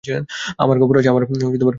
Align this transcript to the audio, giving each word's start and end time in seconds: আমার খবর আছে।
আমার 0.57 0.77
খবর 0.77 0.95
আছে। 0.97 1.09